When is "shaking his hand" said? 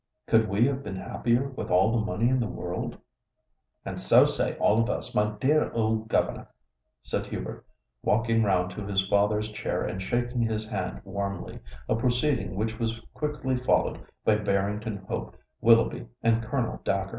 10.01-11.01